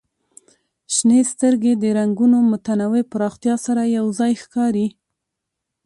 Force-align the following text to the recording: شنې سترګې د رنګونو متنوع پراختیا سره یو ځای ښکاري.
شنې 0.95 1.21
سترګې 1.31 1.73
د 1.77 1.83
رنګونو 1.97 2.37
متنوع 2.51 3.03
پراختیا 3.11 3.55
سره 3.65 3.81
یو 3.97 4.05
ځای 4.19 4.31
ښکاري. 4.41 4.87